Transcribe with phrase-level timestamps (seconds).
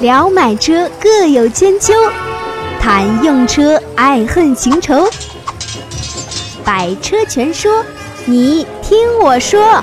[0.00, 1.92] 聊买车各有千秋，
[2.80, 5.10] 谈用车爱恨情仇。
[6.64, 7.84] 百车全说，
[8.24, 9.82] 你听我说。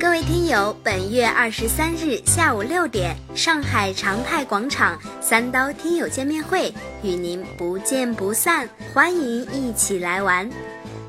[0.00, 6.72] 各位听友，本月二十三日下午六点，上海长泰广场三刀听友见面会，
[7.02, 10.48] 与您不见不散，欢迎一起来玩。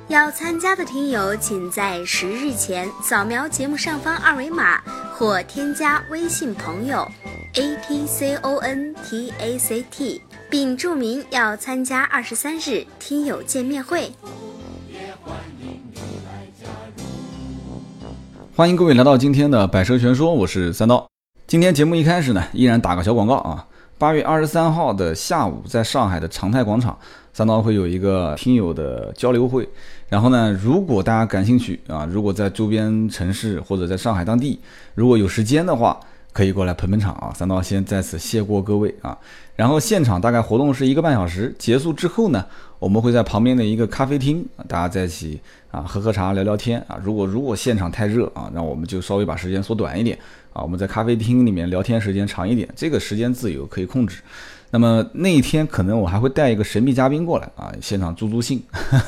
[0.10, 4.82] 要参加的听友，请在十日前扫描节目上方二维码，
[5.14, 7.08] 或添加微信朋友
[7.54, 10.20] a t c o n t a c t，
[10.50, 14.12] 并注明要参加二十三日听友见面会。
[18.56, 21.08] 欢迎各位来到今天的百车全说，我是三刀。
[21.46, 23.68] 今天节目一开始呢，依然打个小广告啊。
[24.00, 26.98] 八月二十三号的下午，在上海的长泰广场，
[27.34, 29.68] 三刀会有一个听友的交流会。
[30.08, 34.60] 然后呢，如果大家感兴趣啊，如果在周边城市或者在上海当地，
[34.94, 36.00] 如果有时间的话，
[36.32, 37.34] 可以过来捧捧场啊。
[37.34, 39.18] 三刀先在此谢过各位啊。
[39.56, 42.46] 然后现场大概活动是一个半小时，结束之后呢，
[42.78, 45.40] 我们会在旁边的一个咖啡厅，大家在一起
[45.72, 47.00] 啊喝喝茶聊聊天啊。
[47.04, 50.18] 如果如果现场太热啊，那我们就稍微把时间缩短一点
[50.54, 54.22] 啊，我们在咖啡厅里面聊天时间长一点，这个时间自由可以控制。
[54.74, 58.60] 那么那一天可能我还会带一个神秘嘉宾过来啊，现场助助兴，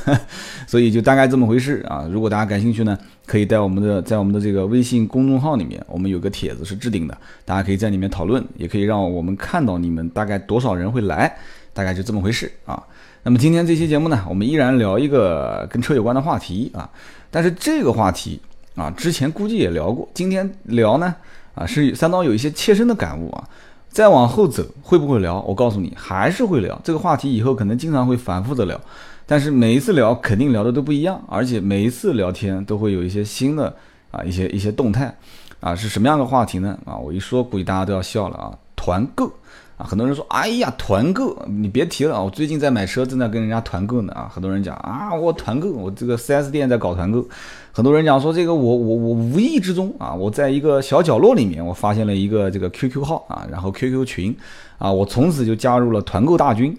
[0.67, 2.07] 所以就大概这么回事啊。
[2.11, 11.35] 如果大家感兴趣呢，可以在我们的在我们的这个微信公众号里面，我们有个帖子是置顶的，大家可以在里面讨论，也可以让我们看到你们大概多少人会来，
[11.73, 12.83] 大概就这么回事啊。
[13.23, 16.88] 那么今天这期节目呢，我们依然聊一个跟车有关的话题啊，
[17.31, 18.39] 但是这个话题
[18.75, 21.16] 啊，之前估计也聊过，今天聊呢
[21.55, 23.50] 啊，是三刀有一些切身的感悟啊。
[23.95, 25.39] 再往后走会不会聊？
[25.47, 27.33] 我告诉你，还是会聊这个话题。
[27.33, 28.77] 以后可能经常会反复的聊，
[29.25, 33.73] 但是每一次聊肯定聊的都不一样，而且每一次聊天都会有一些新的
[34.11, 35.17] 啊一些一些动态
[35.61, 36.77] 啊是什么样的话题呢？
[36.83, 39.31] 啊，我一说估计大家都要笑了啊，团购。
[39.78, 42.23] 啊，很多人说，哎呀，团购，你别提了啊！
[42.23, 44.31] 我最近在买车，正在跟人家团购呢啊！
[44.34, 47.28] 很多人讲啊，我团购，我这个 4S 店在搞团购。
[47.74, 54.34] 很多人讲说，这个我我我无意之中啊，我在一个小角落里面，我发现了一个这个 QQ 号啊，然后 QQ 群
[54.78, 56.74] 啊，我从此就加入了团购大军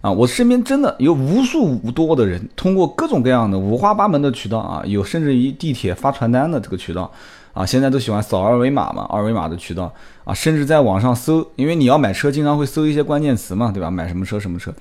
[0.00, 0.10] 啊！
[0.10, 7.12] 我身边真的有无数多的人，通过各种各样的五花八门的渠道啊，有甚至于地铁发传单的这个渠道。
[7.58, 9.92] 啊，现在都喜欢扫二维码嘛，二维码的渠道
[10.22, 13.90] 啊，甚至在网上搜，因为你要买车，经常会搜一些关键词嘛，对吧？
[13.90, 14.72] 买什么车什么车，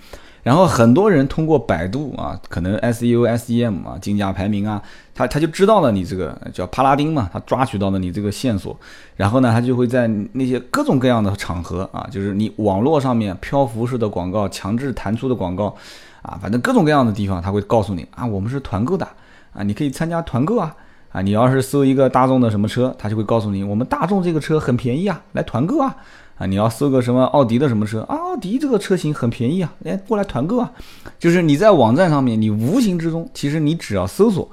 [0.44, 4.80] 然后很多人通过百度啊，可能 SEO、SEM 啊，竞价排名啊，
[5.16, 8.80] 他他就知道了你这个叫帕拉丁嘛，他抓取到了你这个线索，
[9.16, 15.76] 然后呢，他就会在那些各种各样的场合啊，就是你网络上面漂浮式的广告、强制弹出的广告
[16.22, 19.08] 啊，反正各种各样的地方，他会告诉你啊，我们是团购的
[19.52, 20.76] 啊，你可以参加团购啊。
[21.12, 25.96] 啊，你要是搜一个大众的什么车，他就会告诉你，我们大众这个车很便宜啊，来团购啊！
[26.38, 30.72] 啊，你要搜个什么奥迪的什么车，奥迪这个车型很便宜啊，来过来团购啊！
[31.18, 34.48] 就是你在网站上面，你无形之中，其实你只要搜索，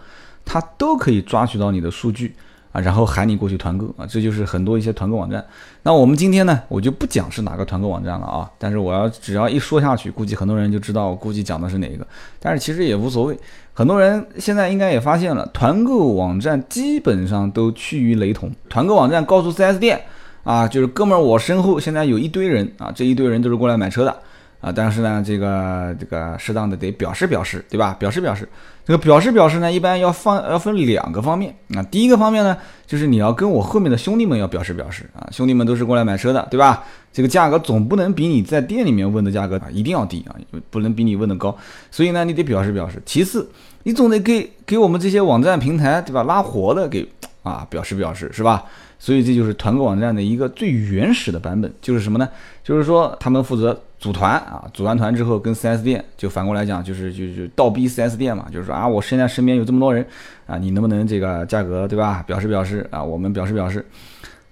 [0.45, 2.35] 它都可以抓取到你的数据。
[2.75, 5.43] 啊，然后喊你过去团购啊，这就是很多一些团购网站。
[5.85, 8.51] 那我们今天呢，我就不讲是哪个团购网站了啊。
[8.59, 12.05] 但是我要只要一说下去，估计很多人就知道，估计讲的是哪一个。
[12.41, 13.39] 但是其实也无所谓，
[13.73, 18.51] 很多人现在应该也发现了，团购网站基本上都趋于雷同。
[18.69, 20.03] 团购网站告诉 4S 店
[20.43, 24.17] 啊，就是哥们儿，我身后现在有一堆人啊，这一堆人都是过来买车的。
[24.65, 27.95] 啊，但是呢，这个这个适当的得表示表示，对吧？
[27.99, 28.49] 表示表示，
[28.83, 31.83] 这个表示表示呢，一般要放要分两个方面啊。
[31.83, 36.83] 第一个方面呢，就是你要跟我后面的兄弟们要表示表示啊，兄弟们都是过来买车的，对吧？
[37.13, 40.35] 这个价格总不能比你在店里面问的价格啊一定要低啊，
[40.71, 41.55] 不能比你问的高，
[41.91, 43.03] 所以呢，你得表示表示。
[43.05, 43.47] 其次，
[43.83, 46.23] 你总得给给我们这些网站平台，对吧？
[46.23, 47.07] 拉活的给
[47.43, 48.65] 啊表示表示，是吧？
[48.99, 52.27] 所以这就是团购网站的一个最原始的版本，就是什么呢？
[52.65, 53.79] 就是说他们负责。
[54.05, 60.07] 组团啊，组完团之后跟 4S 店就反过来讲，就是就就倒逼 4S 店嘛，就是说啊，我现在身边有这么多人
[60.45, 62.23] 啊，你能不能这个价格对吧？
[62.27, 63.83] 表示表示啊，我们表示表示。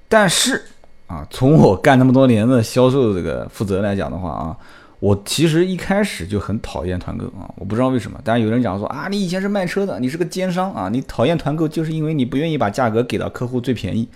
[0.08, 0.62] 但是
[1.06, 4.56] 啊，从我干那么多年的销售这个负责来讲的话啊，
[5.00, 8.18] 我其实一开始就很讨厌团购啊，我不知道为什么。
[8.24, 14.08] 但是有人讲说啊，你以前是卖车的，你是个奸商啊，你讨厌团购就是因为你不愿意把价格给到客户最便宜。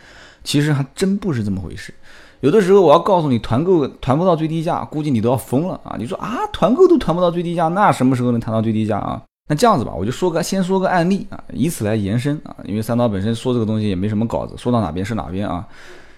[0.43, 1.93] 其实还真不是这么回事。
[2.41, 5.97] 有的时候我要告诉你，团购团不到最低价，估计你都要疯了啊！
[5.99, 9.21] 你说啊，团购都团不到最低价，那什么时候能谈到最低价啊？
[9.49, 15.67] 那这样子吧，我就说个先说个案例啊，以此来延伸啊，因为三刀本身说这个东西也没什么稿子，说到哪边是哪边啊。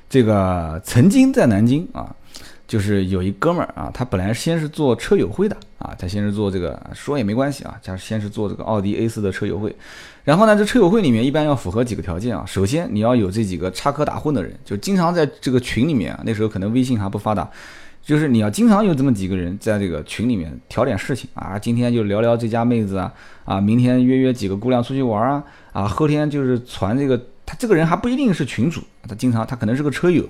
[0.08, 2.14] 这个曾经在南京啊，
[2.68, 9.74] 就是有一哥们儿啊，他本来先是做车友会的啊，他先是做这个，说也没关系啊，他先是做这个奥迪 A 四的车友会，
[10.22, 17.48] 然后呢，这车友会里面一般要符合几个条件啊，首先你要有这几个插科打诨的人，就经常在这个群里面啊，那时候可能微信还不发达，
[18.02, 23.10] 就是你要经常有这么几个人在这个群里面挑点事情啊，今天就聊聊这家妹子啊，
[23.46, 27.18] 啊，明天约约几个姑娘出去玩儿啊，啊，后天就是传这个，
[27.48, 30.22] 他这个人还不一定是群主，他经常他可能是个车友。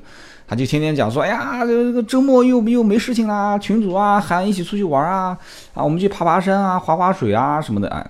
[0.46, 5.36] 他就天天讲说，哎呀，这个周末又又没事情啦，群主啊喊一起出去玩啊，
[5.74, 8.08] 啊，我们去爬爬山啊，滑滑水啊什么的，哎，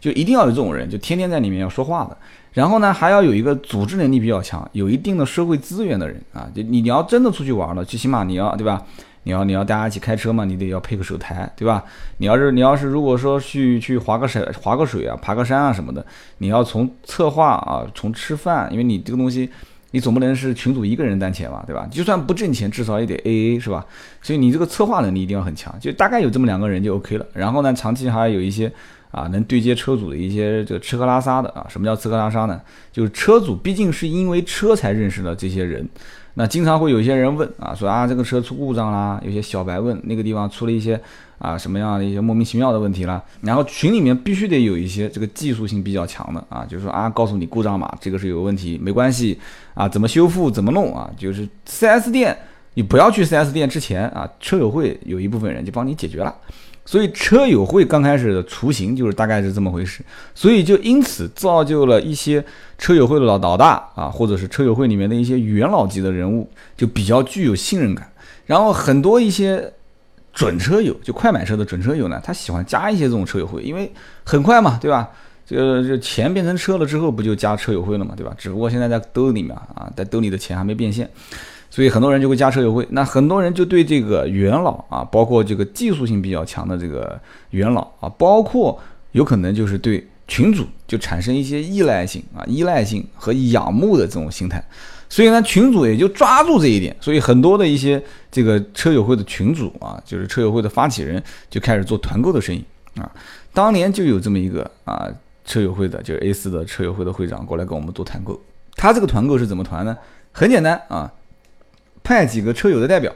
[0.00, 2.16] 就一定要有这种人，就天天在里面要说话的。
[2.52, 6.48] 然后呢，还要有一个组织能力比较强，有一定的社会资源的人啊。
[6.54, 8.82] 就你你要真的出去玩了，最起码你要对吧？
[9.26, 11.84] 你要你要大家一起开车嘛，你得要配个手台，对吧？
[12.18, 16.06] 你要是你要是如果说去去划个水划个水啊，爬个山啊什么的，
[16.38, 19.50] 你要从策划啊，从吃饭，因为你这个东西。
[19.92, 21.88] 你总不能是群主一个人担钱吧，对吧？
[21.90, 23.86] 就算不挣钱，至少也得 A A 是吧？
[24.26, 27.24] 所以你这个策划能力一定要很强，就大概有这么两个人就 OK 了。
[27.32, 28.68] 然后呢，长期还有一些
[29.12, 31.64] 啊，能对接车主的一些这个吃喝拉撒的啊。
[31.68, 32.60] 什么叫吃喝拉撒呢？
[32.90, 35.88] 就是车主毕竟是因为车才认识的这些人。
[36.34, 41.00] 那经常会有一些人问啊，说啊这个车出故障啦，有些小白问那个地方出了一些
[41.38, 49.38] 啊什么样的一些莫名其妙的问题啦，然后群里面必须得有一些这个技术性比较强的啊，就是说啊告诉你故障码这个是有问题，没关系
[49.74, 52.36] 啊，怎么修复怎么弄啊，就是 4S 店
[52.76, 56.34] 你不要去 4S 店之前啊，车友会有一部分人就帮你解决了。
[56.84, 62.44] 所以车友会刚开始的雏形就是大概是这么回事，所以就因此造就了一些
[62.76, 68.06] 车友会的老老大啊，或者是车友会里面的一些元老级的人物，就比较具有信任感。
[68.44, 69.72] 然后很多一些
[70.32, 73.90] 准车友，就快买车的准车友呢，他喜欢加一些这种车友会，因为
[74.22, 75.08] 很快嘛，对吧？
[75.44, 78.32] 这个这钱变成车了之后，不就加车友会了嘛，对吧？
[78.36, 81.10] 只不过现在在兜里面啊，在兜里的钱还没变现。
[81.68, 87.20] 所以很多人就会加车友会，那很多人就对这个元老啊，包括这个技术性比较强的这个
[87.50, 88.78] 元老啊，包括
[89.12, 94.64] 有可能就是对群主就产生一些依赖性啊、依赖性和仰慕的这种心态。
[95.08, 102.64] 所以呢，群主也就抓住这一点，所以很多的一些这个车友会的群主啊，就是车友会的发起人就开始做团购的生意
[102.96, 103.10] 啊。
[103.52, 105.08] 当年就有这么一个啊
[105.44, 108.40] 车友会的，就是 A 四的车友会的会长过来跟我们做团购。
[108.74, 109.96] 他这个团购是怎么团呢？
[110.32, 111.12] 很简单啊。
[112.06, 113.12] 派几个车友的代表，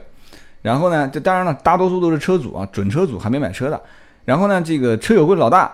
[0.61, 3.81] 然后呢，这当然了，大多数都是车主啊，准车主还没买车的。
[4.25, 5.73] 然后呢，这个车友会老大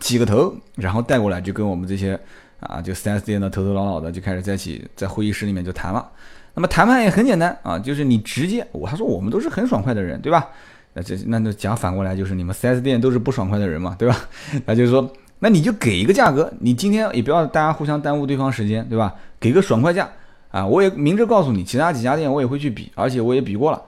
[0.00, 2.18] 起个头，然后带过来就跟我们这些
[2.60, 6.10] 啊，就 4S 店的头头老老的就开始在一起在会议室里面就谈了。
[6.54, 10.48] 那么谈判也很简单啊，就是你直接我他说我们都是很爽快的人，对吧？
[10.94, 14.16] 那这那就讲反过来就是你们 4S 店都是不爽快的人嘛，对吧？
[14.64, 19.14] 那就是说，那你就给一个价格，你今天也不要大家互相耽误对方时间，对吧？
[19.38, 20.08] 给个爽快价。
[20.54, 23.82] 啊，我也明着告诉你，其他几家店我也会去比，而且我也比过了。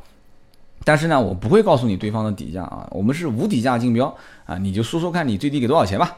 [0.83, 4.13] 但是呢，我不会告诉你对方的底价啊，我们是无底价竞标
[4.47, 6.17] 啊，你就说说看你最低给多少钱吧。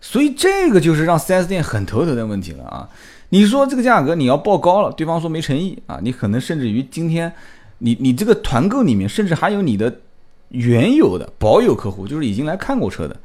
[0.00, 2.88] 所以这个就是让 4S 店很头疼的问题了啊。
[3.28, 7.32] 你说这个价格你要报高了，对方说没诚意啊，你可能甚至于今天
[7.78, 10.00] 你你这个团购里面甚至还有你的
[10.48, 13.16] 原有的保有客户，就是已经来看过车的，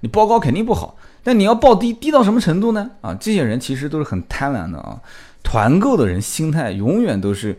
[0.00, 0.96] 你报高肯定不好。
[1.22, 2.90] 但你要报低，低到什么程度呢？
[3.02, 4.98] 啊，这些人其实都是很贪婪的啊。
[5.44, 7.56] 团购的人心态永远都是，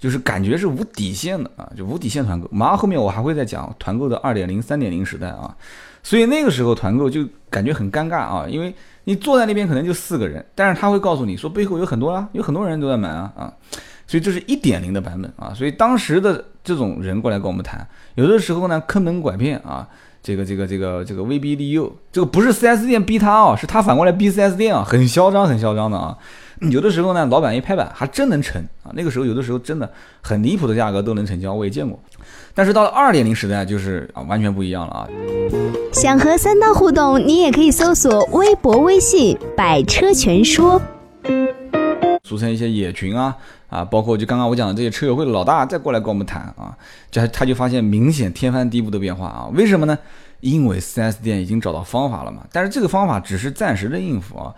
[0.00, 2.48] 就是感觉是无底线的啊，就无底线团购。
[2.50, 5.54] 马上后面我还会再讲团购的二点零、三点零时代啊，
[6.02, 13.52] 所以那个时候团购就感觉很尴尬啊，因为你坐在那边可能就四个人，但是他会告诉你说背后有很多啊，有很多人都在买啊啊，
[14.06, 19.86] 所以这是一点零的版本啊，所以当时的这种人过来跟我们谈，有的时候呢坑蒙拐骗啊，
[20.22, 26.18] 这个这个这个这个威逼利诱，这个不是 4S 店逼他啊，是他反过来逼 4S 店啊，很嚣张很嚣张的啊。
[26.70, 28.90] 有的时候呢，老板一拍板还真能成啊！
[28.94, 29.88] 那个时候有的时候真的
[30.20, 31.98] 很离谱的价格都能成交，我也见过。
[32.52, 35.08] 但是到了二点零时代，就是啊完全不一样了啊！
[35.92, 40.82] 想和三刀互动，你也可以搜索微博、微信“百车全说”，
[42.24, 43.36] 组成一些野群啊
[43.68, 46.76] 啊，包括就刚刚我讲的这些车友会的老大再过来跟我们谈啊，
[47.10, 49.48] 这他就发现明显天翻地覆的变化啊！
[49.54, 49.96] 为什么呢？
[50.40, 54.52] 因为 4S 店已经找到方法了嘛，但是这个方法只是暂时的应付啊。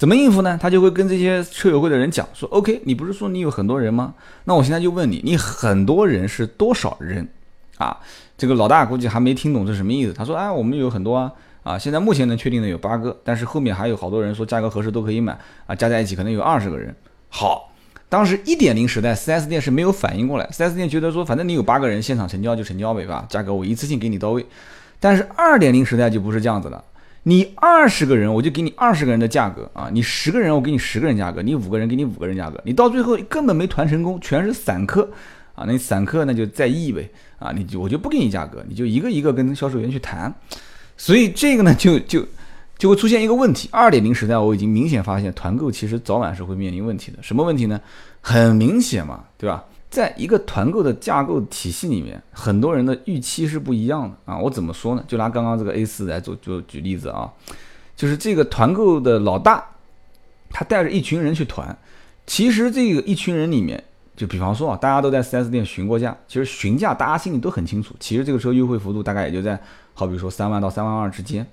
[0.00, 0.58] 怎么应付呢？
[0.58, 4.14] 他就会跟这些车友会的人讲说：“OK，你不是说你有很多人吗？
[4.44, 7.28] 那我现在就问你，你很多人是多少人？
[7.76, 7.98] 啊，
[8.38, 10.14] 这个老大估计还没听懂这什么意思。
[10.14, 11.30] 他说：哎，我们有很多啊，
[11.62, 16.96] 啊，现在目前能确定的有八个，但是后面还有好多人说价格合适都可以买啊，加在一起可能有二十个人。
[17.28, 17.70] 好，
[18.08, 23.26] 当时一点零时代，4S 店是没有反应过来，4S 店觉得说反正你有八个人，现场成交就成交呗，吧？
[23.28, 24.46] 价格我一次性给你到位。
[24.98, 26.82] 但是二点零时代就不是这样子了。”
[27.24, 29.90] 你二十个人，我就给你二十个人的价格啊！
[29.92, 32.58] 你十个人，我给你十个人价格；你五个人，给你五个人价格。
[32.64, 35.06] 你到最后根本没团成功，全是散客
[35.54, 40.34] 啊，那散客那就在意呗啊，你就我就不给你价格，你就一个一个跟销售员去谈。
[40.96, 42.26] 所以这个呢，就就
[42.78, 43.68] 就会出现一个问题。
[43.70, 47.18] 二点零时代，我已经明显发现团购其实早晚是会面临问题的。
[47.22, 47.78] 什么问题呢？
[48.22, 49.64] 很明显嘛，对吧？
[49.90, 54.38] 在一个团购的架构体系里面，很多人的预期是不一样的啊。
[54.38, 55.04] 我怎么说呢？
[55.08, 57.28] 就拿刚刚这个 A 四来做做举例子啊，
[57.96, 59.64] 就是这个团购的老大，
[60.50, 61.76] 他带着一群人去团。
[62.24, 63.82] 其实这个一群人里面，
[64.14, 69.60] 就比方说啊，大家都在 4S 店询过价，其实询价大家心里都很清楚，其实这个车优惠幅度大概也就在，
[69.94, 71.44] 好比说三万到三万二之间。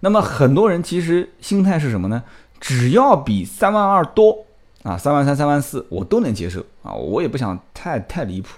[0.00, 2.24] 那么很多人其实心态是什么呢？
[2.58, 4.44] 只要比三万二多
[4.86, 8.50] 啊，三万三、三万四我都能接受啊，我也不想太太离谱。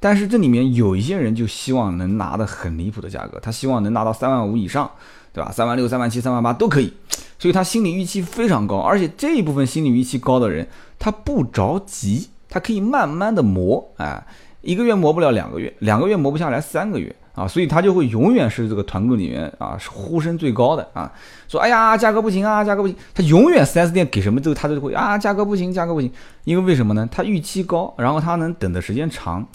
[0.00, 4.90] 但是这里面有一些人就希望能拿的很离谱的价格，他希望能拿到三万五以上，
[5.32, 5.52] 对吧？
[5.52, 6.92] 三万六、三万七、三万八都可以，
[7.38, 10.66] 所以他心理预期非常高，而且这一部分心理预期高的人。
[10.98, 14.26] 他不着急，他可以慢慢的磨，哎，
[14.62, 21.12] 一个月磨不了两个月，两个月磨不下来三个月啊，所以他就会永远是这个团购里面啊是呼声最高的啊，
[21.48, 26.10] 说哎呀价格不行啊，价格不行，他永远 4S 店给什么都他都会啊价格不行，价格不行，
[26.44, 27.08] 因为为什么呢？
[27.10, 29.46] 他预期高，然后他能等的时间长，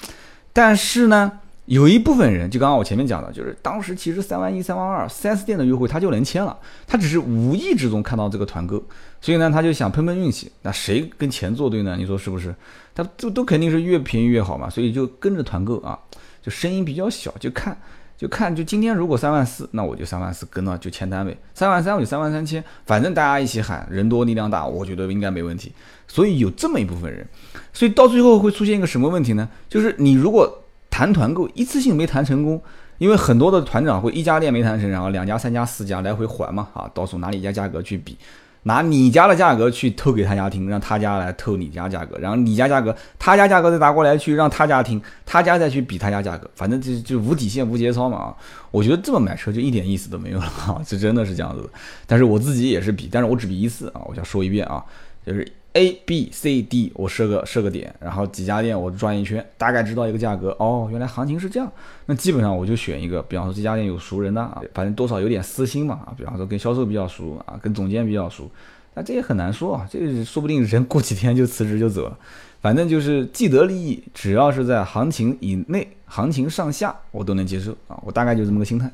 [0.53, 1.32] 但是呢。
[1.67, 6.55] 有一部分人，就刚刚我前面讲的，就是当时其实三万一、三万二，4S 店的优惠他就能签了，
[6.86, 8.79] 他只是无意之中看到这个团购，
[9.20, 10.51] 所以呢，他就想碰碰运气。
[10.62, 11.96] 那谁跟钱作对呢？
[11.98, 12.53] 你说是不是？
[12.94, 15.98] 他都都肯定是越便宜越好嘛，所以就跟着团购啊，
[16.46, 17.75] 就声音比较小，就看
[18.16, 25.72] 就看，就今天如果三万四，那我就三万四跟了就签单位，三万三我就三万三千，反正大家一起喊，人多力量大，我觉得应该没问题。
[26.08, 27.28] 所以有这么一部分人，
[27.74, 29.50] 所以到最后会出现一个什么问题呢？
[29.68, 30.62] 就是你如果。
[30.88, 32.62] 谈团购一次性没谈成功，
[33.00, 38.18] 因为很多的团长会一家店没谈成，然后两家、三家、四家来回还嘛，啊，到时候拿你家价格去比，
[38.67, 48.36] 拿你家的价格去透给他家听，让他家来透你家价格，然后你家价格，他家价格再拿过来去让他家听，他家再去比他家价格，反正就就无底线、无节操嘛啊！
[48.72, 51.69] 我觉得这么买车就一点意思都没有了啊， 这真的是这样子。
[52.07, 54.84] 但是我自己也是比，但是我只比一次啊，我想说一遍啊，
[55.25, 55.48] 就是。
[55.75, 60.55] A B C D，我设个设个点，然后几家店我转一圈，大概知道一个价格。
[60.58, 61.70] 哦，原来行情是这样，
[62.05, 68.50] 那基本上我就选一个，比方说这家店有熟人的啊，反正多少有点私心嘛啊，比方说跟销售比较熟啊，跟总监比较熟，
[68.94, 72.17] 那这也很难说啊，这说不定人过几天就辞职就走了。
[72.62, 78.89] 反正就是既得利益，只要是在行情以内，行情上下我都能接受啊，我大概就这么个心态。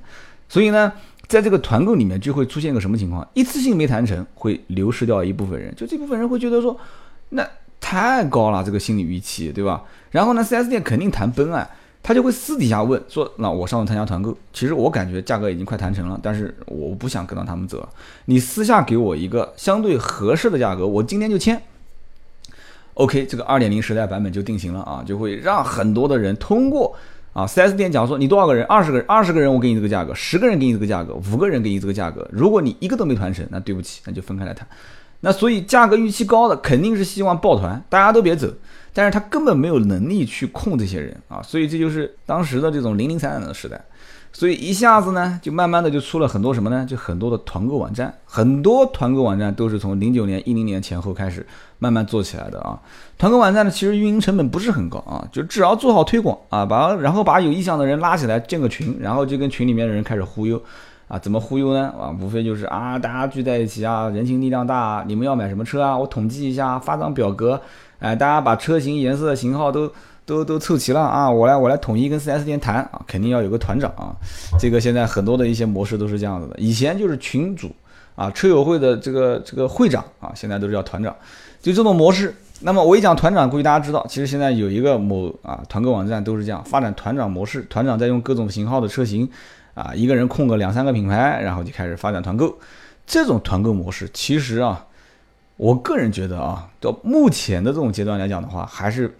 [0.50, 0.92] 所以呢。
[1.32, 3.26] 在这个团购里面就会出现个什么情况？
[3.34, 5.74] 一次性没谈成，会流失掉一部分人。
[5.78, 6.78] 就这部分人会觉得说，
[7.30, 7.48] 那
[7.80, 9.82] 太高了，这个心理预期，对吧？
[10.10, 11.66] 然后呢，4S 店肯定谈崩啊，
[12.04, 17.88] 他就会私底下问说，那我上次参加团购，其实我感觉价格已经快谈成了，但是我不想跟到他们走，
[18.26, 21.62] 你私下给我一个相对合适的价格，我今天就签。
[22.96, 26.94] OK，这个2.0时代版本就定型了啊，就会让很多的人通过。
[27.34, 32.28] 啊，4S 店讲说你多少个人，二十个人，二十个人我给你这个价格，十个人给你这个价格，五个人给你这个价格。
[32.32, 34.68] 如果你一个都没团成，那对不起，那就分开来谈。
[35.22, 38.52] 那所以价格预期高的肯定是希望抱团，大家都别走。
[38.94, 43.82] 但是他根本没有能力去控这些人啊，所以这就是当时的这种零零散散的时代。
[44.34, 46.86] 所以一下子呢，就慢慢的就出了很多什么呢？
[46.86, 51.46] 就很多的团购网站，很多团购网站都是从零九年、一零年前后开始
[51.80, 52.80] 慢慢做起来的啊。
[53.18, 60.60] 团购网站呢，其实运营成本不是很高啊，就只要做好推广啊，把然后把有意向的人拉起来建个群，然后就跟群里面的人开始忽悠
[61.10, 61.20] 啊。
[61.20, 61.94] 怎么忽悠呢？
[62.00, 65.98] 啊，无非就是啊，大家聚在一起啊，人情力量大，你们要买什么车啊？
[65.98, 67.62] 我统计一下，发张表格，
[68.00, 69.92] 哎，大家把车型、颜色、型号都。
[70.26, 71.30] 都都凑齐了啊！
[71.30, 74.16] 我来我来统一跟 4S 店谈啊，肯定要有个团长啊。
[74.60, 76.56] 这个现在很多的一些模式都是这样子的。
[76.58, 77.76] 以前就是群主
[78.16, 81.14] 啊，车友会的这个这个会长啊，现在都是叫团长，
[81.62, 82.34] 就这种模式。
[82.62, 89.28] 那么我一讲团长，估计大家知道，其实现在有一个某啊团购网站都是这样发展团长模式，团长在用各种型号的车型
[89.74, 92.56] 啊，一个人控个两三个品牌，然后就开始发展团购。
[93.08, 94.86] 这种团购模式其实啊，
[95.58, 99.14] 我个人觉得啊，到目前的这种阶段来讲的话，还是。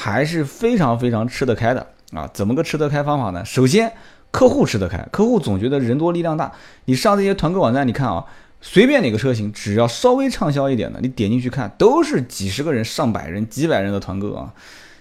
[0.00, 2.30] 还是非常非常吃得开的啊！
[2.32, 3.44] 怎么个吃得开方法呢？
[3.44, 3.92] 首先，
[4.30, 6.52] 客户吃得开，客户总觉得人多力量大。
[6.84, 8.24] 你上这些团购网站，你看啊，
[8.60, 14.54] 随便哪个车型，只要稍微畅销一点的，你点进去看，都是几十个人、上百人、几百人的团购啊！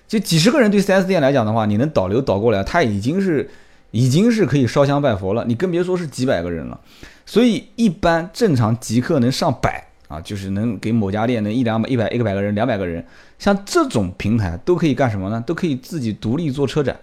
[0.07, 3.47] 就几十个人对 4S 店来讲的话，你能导流导过来，他已经是
[3.91, 5.45] 已经是可以烧香拜佛了。
[5.45, 6.79] 你更别说是几百个人了。
[7.23, 9.83] 所以，一般正常极客能上百。
[10.07, 13.05] 啊，就是能给某家店能一两百、一百、一个百个人、两百个人，
[13.39, 15.43] 像这种平台都可以干什么呢？
[15.45, 16.99] 都可以自己独立做车展，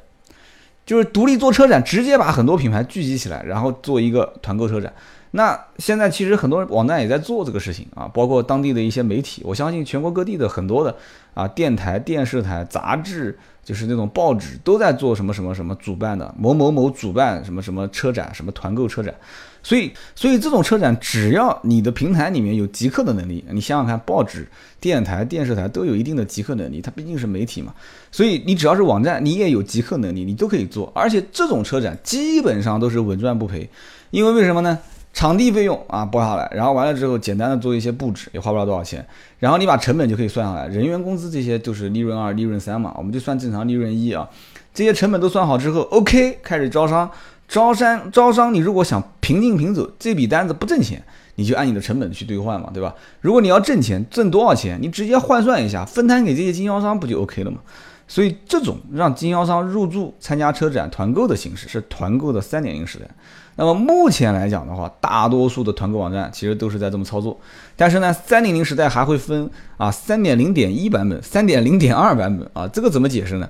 [0.85, 4.93] 就是独立做车展，直接把很多品牌聚集起来，然后做一个团购车展。
[5.33, 10.97] 那现在其实很多网站也在做这个事情啊，包括当地的一些媒体，我相信全国各地的很多的
[11.35, 19.13] 啊电台、电视台、杂志，就是那种报纸都在做什么什么什么主办的某某某主办什么什么车展、什么团购车展。
[19.65, 24.47] 所以，所以这种车展，只要你的平台里面有极客的能力，你想想看，报纸、
[24.79, 27.75] 电台、电视台都有一定的极客能力，它毕竟是媒体嘛。
[28.13, 30.93] 所以你只要是网站，你也有极客能力，你都可以做。
[30.95, 33.69] 而且这种车展基本上都是稳赚不赔，
[34.11, 34.79] 因为为什么呢？
[35.15, 39.07] 场地费用啊包下来，然后完了之后简单的做一些布置，也花不了多少钱。
[39.39, 44.29] 然后你把成本就可以算下来，人员工资这些就是利润二、利润三嘛，我们就算正常利润一啊。
[44.75, 47.09] 这些成本都算好之后，OK，开始招商。
[47.47, 51.03] 招商招商，你如果想平进平走，这笔单子不挣钱，
[51.37, 52.95] 你就按你的成本去兑换嘛，对吧？
[53.21, 57.59] 如果你要挣钱，挣多少钱，你直接换算一下，分摊给这些经销商不就 OK 了吗？
[58.07, 63.07] 所以这种让经销商入驻参加车展团购的形式是团购的三点零时代。
[63.57, 67.39] 那么目前来讲的话，大多数的团购网站其实都是在这么操作。
[67.77, 73.49] 但是呢，三点零时代还会分啊三点零点一版本、三点零点二版本啊，这个怎么解释呢？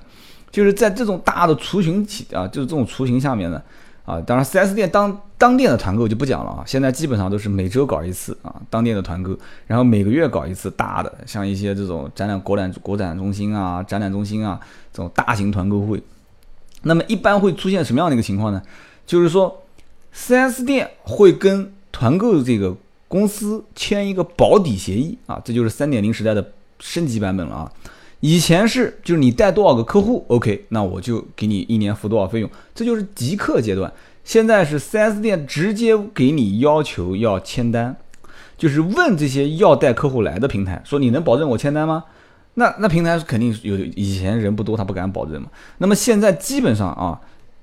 [0.51, 3.61] 就是在这种大的雏形起啊，就是这种雏形下面呢。
[4.05, 9.35] 啊，当然，4S 店当当店的团购就不讲了啊，现在基本上都是每周搞一次啊，当店的团购，
[9.65, 14.59] 然后每个月搞一次大的，像一些这种展览国展国展中心啊、展览中心啊
[14.93, 16.01] 这种大型团购会。
[16.83, 18.61] 那么一般会出现什么样的一个情况呢？
[19.07, 19.63] 就是说
[20.13, 22.75] ，4S 店会跟团购这个
[23.07, 27.71] 公司签一个保底协议啊，这就是三点零时代的升级版本了啊。
[28.21, 33.91] 以前是就是你带多少个客户，OK，那我就给你一年付多少费用，这就是即刻阶段。
[34.23, 37.95] 现在是 4S 店直接给你要求要签单，
[38.57, 42.03] 就是问这些要带客户来的平台说你能保证我签单吗？
[42.55, 45.49] 那那平台肯定有以前人不多，他不敢保证嘛。
[45.77, 47.19] 那么现在基本上啊，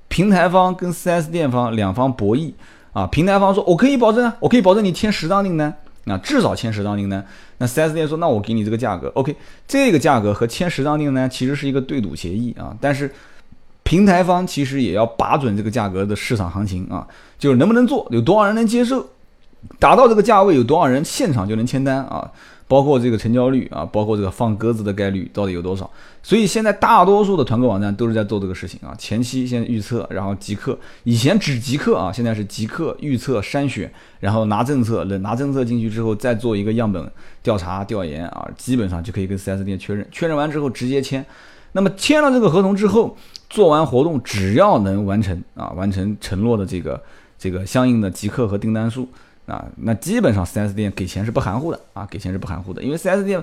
[0.09, 2.52] 平台方跟 4S 店方两方博弈
[2.92, 5.75] 啊，平台方说我可以保证啊，我可以保证你签十张订单。
[6.04, 7.25] 那至少签十张订单，
[7.59, 9.37] 那 4S 店说，那我给你这个价格，OK，
[9.68, 13.12] 这个价格和签十张订单其实是一个对赌协议啊，但是
[13.85, 17.06] 平台方其实也要把准这个价格的市场行情啊，
[17.38, 19.09] 就是能不能做，有多少人能接受，
[19.78, 22.31] 达到这个价位，有多少人现场就能签单啊。
[22.69, 25.90] 包括这个成交率啊，包括这个放鸽子的概率到底有多少？
[26.23, 28.94] 所以现在大多数的团购网站都是在做这个事情啊。
[28.96, 41.22] 前期先预测，然后即刻，以前只即刻啊，现在是即刻预测筛选，然后拿政策，拿政策进去之后再做一个样本调查调研啊，基本上就可以跟 4S 店确认，确认完之后直接签。
[41.72, 43.14] 那么签了这个合同之后，
[43.51, 47.03] 做完活动只要能完成啊，完成承诺的这个
[47.38, 49.07] 这个相应的即刻和订单数。
[49.46, 53.42] 啊，那基本上 4S 店给钱是不含糊的啊，给钱是不含糊的，因为 4S 店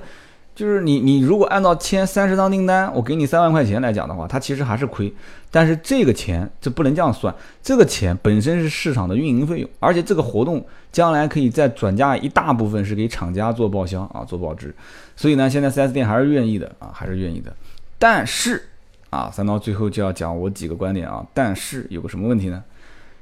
[0.55, 5.13] 就是你你如果按照签三十张订单，我给你三万块钱来讲的话，它其实还是亏。
[5.51, 7.33] 但是这个钱这不能这样算，
[7.63, 14.75] 这个钱本身是市场的运营费用，而且这个活动将来可以再转嫁一大部分是给厂家做报销啊，做保值。
[15.15, 17.55] 所以呢，现在 4S 店还是愿意的啊，还是愿意的。
[17.97, 18.62] 但是
[19.09, 22.62] 啊，三刀最后就要讲我几个观点啊，但是有个什么问题呢？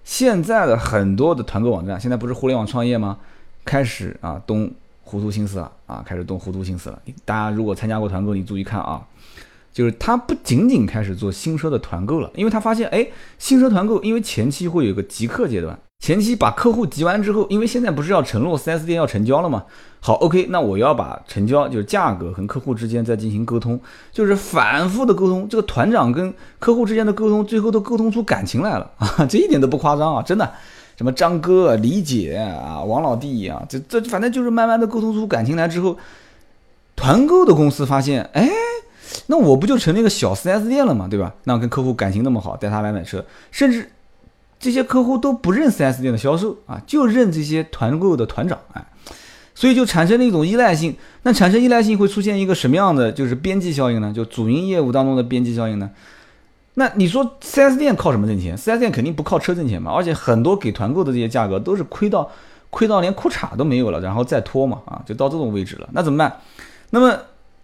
[0.08, 3.18] 现在的很多的团购网站，现在不是互联网创业吗？
[3.66, 4.72] 开始啊动
[5.04, 7.02] 糊涂心思了啊，开始动糊涂心思了。
[7.26, 9.06] 大家如果参加过团购，你注意看啊，
[9.78, 15.78] 就是他不仅仅开始做新车的团购了，因为他发现，哎，新车团购，因为前期会有个即刻阶段。
[16.00, 19.66] 前期把客户集完之后，因为现在不是要承诺 4S 店要成交了吗？
[20.00, 23.80] 好，OK，那我要把成交就是价格和客户之间再进行沟通，
[24.12, 25.48] 就是反复的沟通。
[25.48, 29.28] 这个团长跟客户之间的沟通，最后都沟通出感情来了 啊！
[29.30, 30.52] 这一点都不夸张啊，真的。
[30.98, 35.96] 什么张哥、李姐啊、王老弟啊，这这反正就是慢慢的沟通出感情来之后，
[36.96, 38.50] 团购的公司发现，哎，
[39.28, 41.34] 那我不就成了一个小 4S 店了嘛，对吧？
[41.44, 43.92] 那跟客户感情那么好，带他来买车，甚至。
[44.60, 48.84] 这些客户都不认 4S 店的销售啊，就认这些团购的团长哎，
[49.54, 50.96] 所以就产生了一种依赖性。
[51.22, 54.12] 那产生依赖性会出现一个什么样的就是边际效应呢？
[54.12, 55.92] 就主营业务当中的边际效应呢？
[56.74, 59.92] 那你说 4S 店靠什么挣钱？4S 店肯定不靠车挣钱嘛。
[59.92, 62.28] 而且很多给团购的这些价格都是亏到
[62.72, 65.88] 亏到连裤衩都没有了，然后再拖嘛啊，就到这种位置了。
[65.92, 66.36] 那怎么办？
[66.90, 67.16] 那么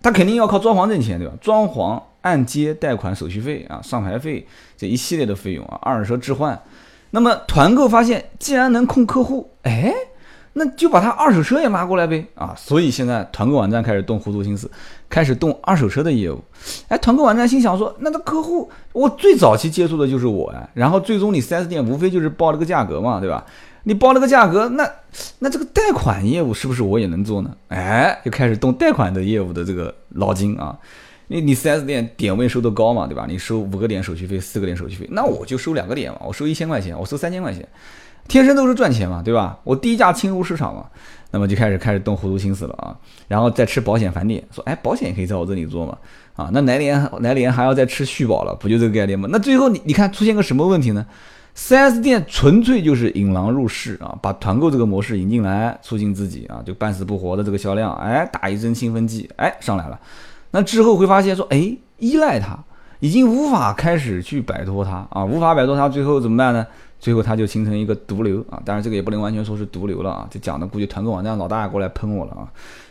[0.04, 1.34] 他肯定要靠装潢挣钱，对吧？
[1.42, 4.46] 装潢、按揭、贷款手续费啊、上牌费
[4.78, 6.62] 这一系列的费用啊，二手车置换。
[7.10, 9.94] 那么团购发现，既然能控客户，哎，
[10.54, 12.54] 那就把他二手车也拉过来呗啊！
[12.58, 14.70] 所以现在团购网站开始动糊涂心思，
[15.10, 16.44] 开始动二手车的业务。
[16.90, 23.46] 哎，团购网站心想说，那他客户我最早期接触的就是我呀，然后最终你 4S 店无非就是报了个价格嘛，对吧？
[23.84, 24.90] 你报了个价格，那
[25.40, 27.56] 那这个贷款业务是不是我也能做呢？
[27.68, 30.78] 哎，就开始动贷款的业务的这个脑筋啊。
[31.28, 33.26] 你你 4S 店点位收的高嘛，对吧？
[33.28, 37.68] 你收五个点手续费，四个点手续费，那我就收两个点嘛，我收一千块钱，我收三千块钱，
[38.28, 39.58] 天生都是赚钱嘛，对吧？
[39.64, 40.86] 我低价侵入市场嘛，
[41.32, 42.96] 那么就开始开始动糊涂心思了啊，
[43.28, 45.98] 然后再吃保险返点，说哎，保险也可以在我这里做嘛，
[46.36, 49.28] 啊，那来年来年还要再吃续保了，不就这个概念吗？
[49.32, 51.06] 那最后你你看出现个什么问题呢
[51.56, 60.00] ？4S 店纯粹就是引狼入室啊，把团购这个模式引进来，促进自己啊，就半死不活的这个销量，哎，打一针兴奋剂，哎，上来了。
[60.52, 62.58] 那之后会发现说，哎，依赖它。
[63.00, 66.66] 已经无法开始去摆脱它啊，无法摆脱它，最后怎么办呢？
[67.02, 68.62] 最后它就形成一个毒瘤啊。
[68.64, 72.48] 当然这个也不能完全说是毒瘤了啊，这讲的估计团购网站老大过来喷我了啊。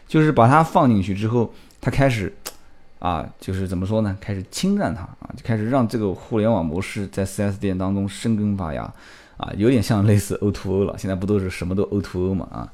[0.07, 2.31] 就是把它放进去之后，它开始
[3.03, 4.17] 啊，就是怎么说呢？
[4.21, 8.83] 开始侵占它啊，就开始让这个互联网模式在 4S 店当中生根发芽
[9.37, 10.97] 啊，有点像类似 O2O 了。
[10.97, 12.73] 现在不都是什么都 O2O 嘛啊？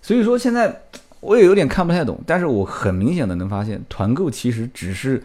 [0.00, 0.82] 所以说现在
[1.20, 5.22] 我也有点看不太懂，但是我很明显的能发现，团购其实只是。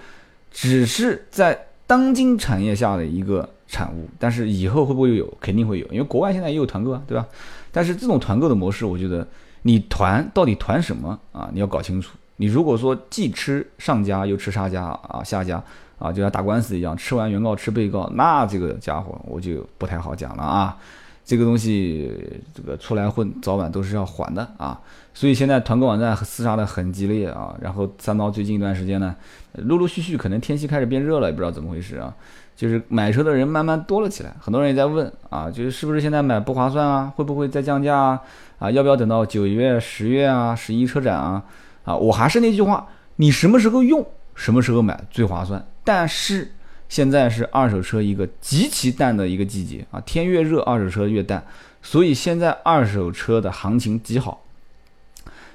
[0.53, 5.25] 只是在当今产业下的一个产物，但是以后会不会有？
[5.39, 7.25] 肯定会有，因为国外现在也有团购啊，对吧？
[7.71, 9.25] 但是这种团购的模式，我觉得
[9.61, 11.49] 你团到底团什么啊？
[11.53, 12.17] 你要搞清楚。
[12.41, 15.63] 你如果说既吃上家又吃下家啊，下家
[15.99, 20.75] 啊，就像打官司一样，吃完原告吃被告，那这个家伙我就不太好讲了啊。
[21.23, 22.11] 这个东西，
[22.51, 24.81] 这个出来混，早晚都是要还的啊。
[25.13, 27.55] 所以现在团购网站厮杀的很激烈啊。
[27.61, 29.15] 然后三刀最近一段时间呢，
[29.53, 32.11] 陆陆续续可能天气开始变热了，也不知道怎么回事啊。
[32.55, 37.13] 就是买车的人慢慢多了起来，很多人也在问啊，就是是不是现在买不划算啊？
[37.15, 38.19] 会不会再降价啊？
[38.57, 41.43] 啊，要不要等到九月、十月啊、十一车展啊？
[41.83, 45.65] 啊，我还是那句话，你什么时候用，什么时候买最划算。
[45.83, 46.53] 但是。
[46.91, 51.41] 现在是二手车一个极其淡的一个季节啊，天越热，二手车越淡，
[51.81, 54.43] 所以现在二手车的行情极好，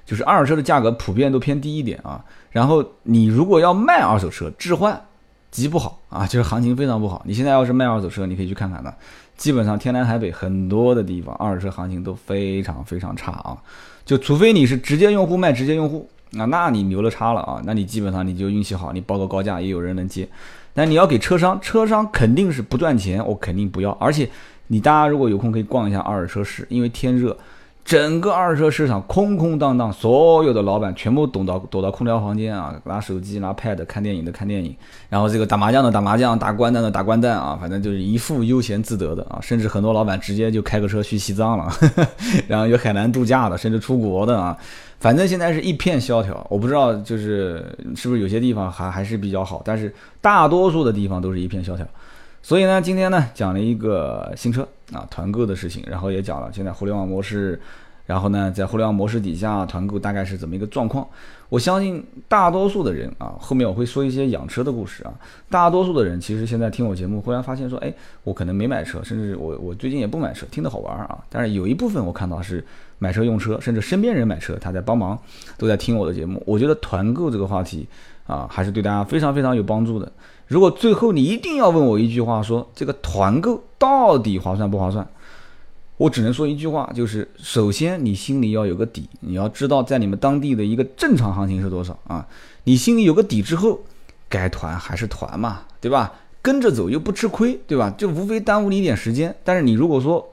[0.06, 2.24] 就是二手车的价格普遍都偏低一点啊。
[2.50, 4.98] 然后你如果要卖二手车置换，
[5.50, 7.20] 极不好啊，就是行情非常不好。
[7.26, 8.94] 你现在要是卖二手车，你可以去看看的，
[9.36, 13.58] 基本上天南海北很多的地方二手车行情都非常非常差啊，
[14.06, 20.29] 就除非你是直接用户卖直接用户那，那你牛了叉了啊，那你基本上你就运气好，你报个高价也有人能接。
[20.72, 23.90] 但你要给车商，车商肯定是不赚钱，我肯定不要。
[23.92, 24.29] 而且，
[24.66, 27.37] 你大家如果有空可以逛一下二手车市，因为天热，
[27.87, 34.75] 整个二手车市场空空荡荡，所有的老板全部躲到躲到空调房间啊，拿手机、拿 pad 看电影的看电影，
[35.09, 39.38] 然后这个打麻将的打麻将，打掼蛋的打掼蛋啊，反正就是一副悠闲自得的啊。
[39.40, 41.72] 甚至很多老板直接就开个车去西藏了，
[42.49, 44.59] 然后有海南度假的，甚至出国的啊。
[44.99, 51.87] 反正现在是一片萧条，我不知道就是是不是有些地方还还是比较好，但是大多数的地方都是一片萧条。
[52.46, 57.61] 所以呢，今天呢讲了一个新车啊团购的事情，然后也讲了现在互联网模式，
[58.04, 61.04] 然后呢在互联网模式底下团购大概是怎么一个状况。
[61.48, 65.12] 我相信大多数的人啊，后面我会说一些养车的故事啊。
[65.50, 71.18] 大多数的人其实现在听我节目，忽然发现说，哎，我可能没买车，甚至我我最近也不买车，听得好玩啊。
[71.28, 72.64] 但是有一部分我看到是。
[72.98, 75.18] 买车用车，甚至身边人买车，他在帮忙，
[75.59, 76.42] 都在听我的节目。
[76.46, 77.87] 我觉得团购这个话题
[78.26, 80.11] 啊，还是对大家非常非常有帮助的。
[80.46, 85.06] 如果最后你一定要问我一句话，说这个团购到底划算不划算？
[85.96, 92.26] 我只能说一句话，就是首先你心里要有个底，你要知道在你们当地的一个正常行情是多少啊。
[92.64, 93.80] 你心里有个底之后，
[94.28, 96.12] 该团还是团嘛，对吧？
[96.42, 97.92] 跟着走又不吃亏，对吧？
[97.96, 99.35] 就无非耽误你一点时间。
[99.42, 100.24] 但是你如果说，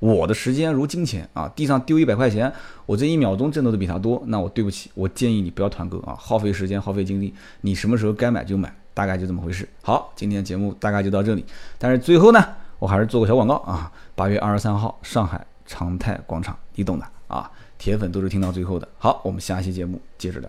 [0.00, 2.52] 我的时间如金钱啊，地上丢一百块钱，
[2.84, 4.22] 我这一秒钟挣的都比他多。
[4.26, 7.32] 那我对不起，我建议你不要团购啊，耗费时间，耗费精力。
[7.62, 9.68] 你什么时候该买就买，大概就这么回事。
[9.82, 11.44] 好，今天节目大概就到这里。
[11.76, 12.42] 但是最后呢，
[12.78, 18.88] 我还是做个小广告啊，八月二十三号上海长泰广场，你懂的啊，铁粉都是听到最后的。
[18.96, 20.48] 好，我们下期节目接着聊。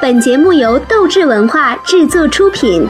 [0.00, 2.88] 本节目由斗志文化制作出品。